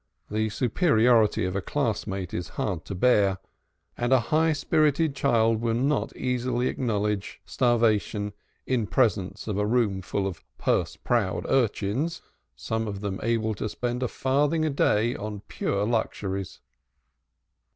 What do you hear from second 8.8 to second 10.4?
presence of a roomful